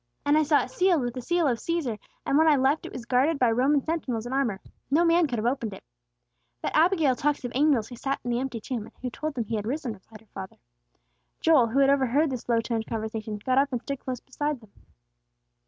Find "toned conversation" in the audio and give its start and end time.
12.61-13.37